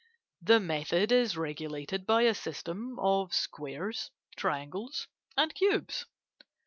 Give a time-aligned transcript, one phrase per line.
[0.41, 6.07] The method is regulated by a system of squares, triangles, and cubes.